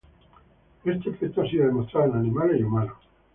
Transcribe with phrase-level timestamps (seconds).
[0.83, 2.97] Este efecto ha sido demostrado en animales y humanos.